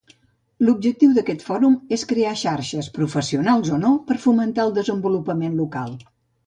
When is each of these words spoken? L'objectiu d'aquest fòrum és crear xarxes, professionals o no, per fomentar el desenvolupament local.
L'objectiu 0.67 1.11
d'aquest 1.17 1.45
fòrum 1.49 1.75
és 1.97 2.07
crear 2.13 2.33
xarxes, 2.45 2.91
professionals 2.97 3.73
o 3.77 3.81
no, 3.87 3.93
per 4.09 4.21
fomentar 4.29 4.69
el 4.69 4.77
desenvolupament 4.83 5.65
local. 5.65 5.99